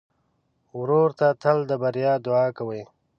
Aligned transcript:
ورور 0.79 1.09
ته 1.19 1.27
تل 1.41 1.57
د 1.69 1.71
بریا 1.81 2.13
دعا 2.25 2.45
کوې. 2.57 2.81